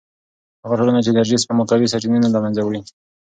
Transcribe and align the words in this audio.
هغه 0.63 0.75
ټولنه 0.79 0.99
چې 1.03 1.09
انرژي 1.11 1.37
سپما 1.43 1.63
کوي، 1.71 1.91
سرچینې 1.91 2.19
نه 2.23 2.29
له 2.33 2.39
منځه 2.43 2.61
وړي. 2.63 2.81